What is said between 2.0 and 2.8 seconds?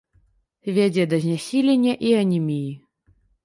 і анеміі.